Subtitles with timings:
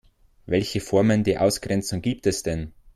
[0.47, 2.73] Welche Formen der Ausgrenzung gibt es denn?